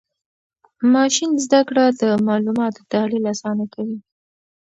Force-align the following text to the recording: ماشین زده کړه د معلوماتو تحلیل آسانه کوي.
ماشین 0.93 1.31
زده 1.45 1.61
کړه 1.67 1.85
د 1.99 2.01
معلوماتو 2.27 2.81
تحلیل 2.91 3.23
آسانه 3.33 3.65
کوي. 3.73 3.97